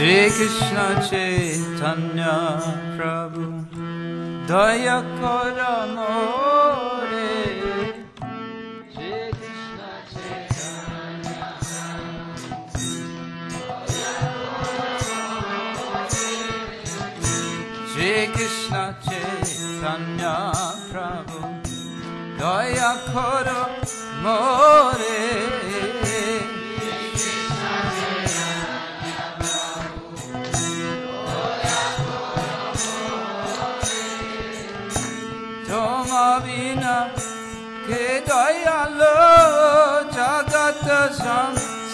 [0.00, 2.56] Shri Krishna Chaitanya
[2.96, 3.46] Prabhu
[4.48, 7.28] Daya Karano Re
[8.96, 12.16] Shri Krishna Chaitanya Prabhu
[17.92, 20.34] Shri Krishna Chaitanya
[22.40, 24.38] Daya Karano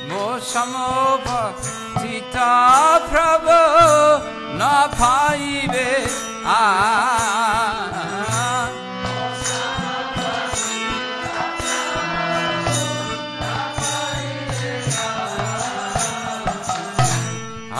[0.09, 1.29] মোসঙ্গ
[2.01, 2.55] Sita
[3.11, 3.47] প্রভ
[4.55, 5.91] না পাইবে
[6.57, 7.24] আ।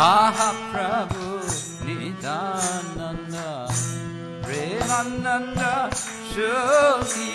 [0.03, 0.39] ఆహ
[0.71, 1.25] ప్రభు
[1.87, 3.37] నిదానంద
[4.45, 5.63] ప్రేమానంద
[6.31, 7.31] శోభి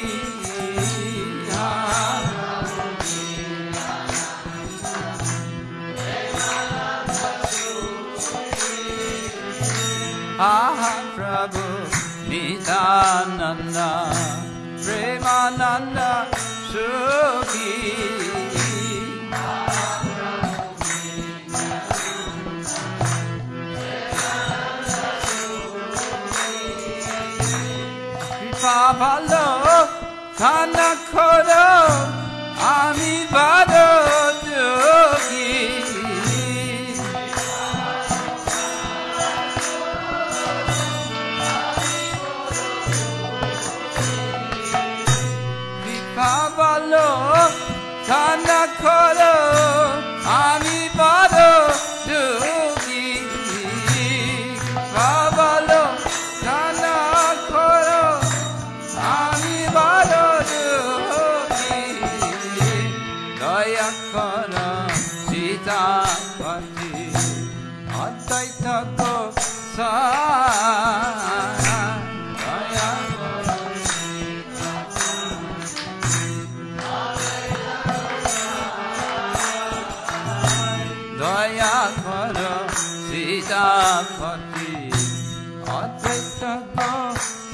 [10.47, 10.81] ఆహ
[11.15, 11.63] ప్రభు
[12.29, 13.77] నిదానంద
[14.83, 15.99] ప్రేమానంద
[16.71, 17.69] శోభి
[28.69, 29.45] কৃপা ভালো
[30.39, 31.69] খানা খোরো
[32.73, 33.13] আমি
[45.81, 47.07] কৃপা ভালো
[48.07, 49.18] খানা খোরো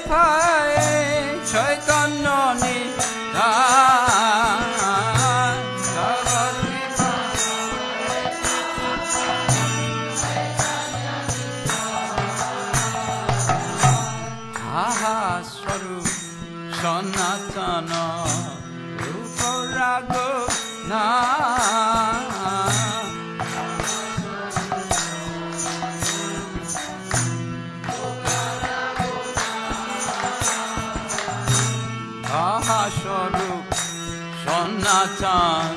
[0.00, 0.40] কৃপা
[14.84, 15.20] আহা
[15.54, 16.08] স্বরূপ
[16.78, 17.90] সনাতন
[19.04, 19.38] রূপ
[19.76, 20.12] রাগ
[20.90, 21.06] না।
[32.30, 33.66] আহা স্বরূপ
[34.42, 35.70] সন্নাচান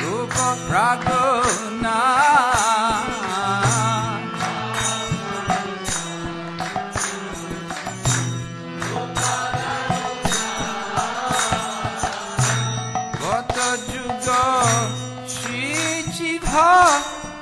[0.00, 0.36] রূপ
[0.66, 2.00] প্রাগনা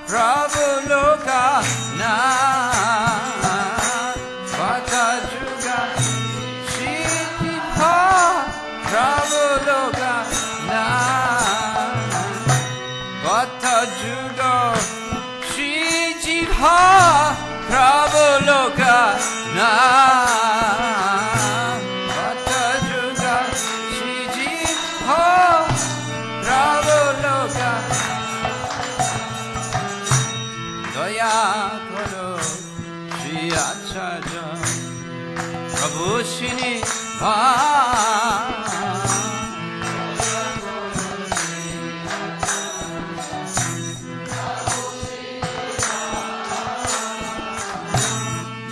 [0.08, 0.41] Right.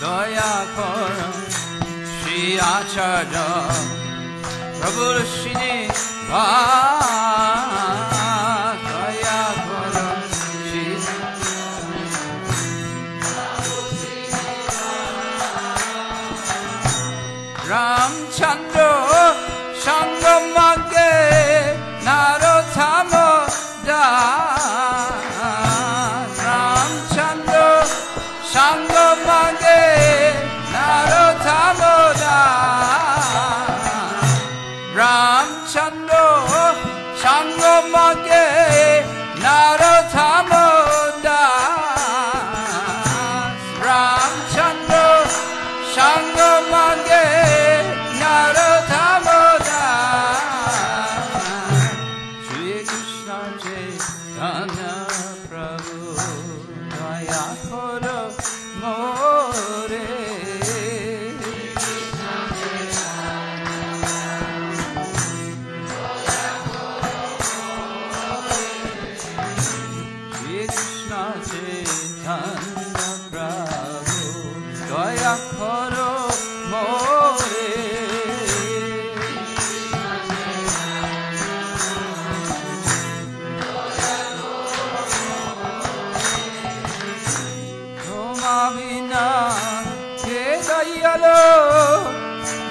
[0.01, 1.15] দয়া কর
[2.13, 3.35] শ্রী আচার্য
[4.79, 5.73] প্রভুর শ্রী
[6.31, 7.30] ভা
[75.31, 76.13] দয়া করো
[76.71, 77.71] মোরে
[88.75, 89.29] বিনা
[90.23, 91.41] কে দয়ালো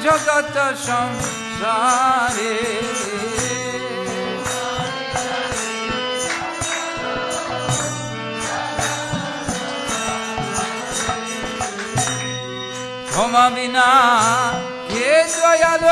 [0.03, 2.55] জগত সংসারে।
[13.19, 13.89] ক্ষমা বিনা
[14.89, 15.85] কে দয়াল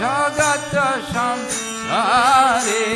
[0.00, 0.74] জগত
[1.12, 2.86] সংসারে?